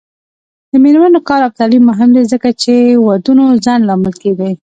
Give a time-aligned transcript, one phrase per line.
[0.71, 2.73] د میرمنو کار او تعلیم مهم دی ځکه چې
[3.07, 4.51] ودونو ځنډ لامل دی.